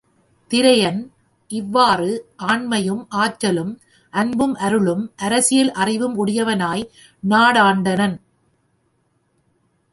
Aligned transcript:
திரையன், 0.51 1.09
இவ்வாறு, 1.47 2.27
ஆண்மையும் 2.37 3.05
ஆற்றலும், 3.09 3.79
அன்பும் 4.13 4.55
அருளும், 4.55 5.11
அரசியல் 5.17 5.71
அறிவும் 5.71 6.15
உடையவனாய் 6.15 6.89
நாடாண்டனன். 7.29 8.17